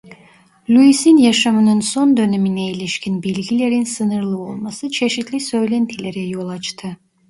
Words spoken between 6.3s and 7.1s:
açtı.